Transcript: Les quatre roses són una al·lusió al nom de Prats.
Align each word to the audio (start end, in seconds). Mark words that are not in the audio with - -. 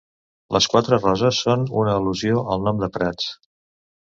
Les 0.55 0.67
quatre 0.75 0.97
roses 1.03 1.41
són 1.47 1.67
una 1.83 1.93
al·lusió 1.99 2.41
al 2.57 2.65
nom 2.69 2.81
de 2.87 2.91
Prats. 2.97 3.31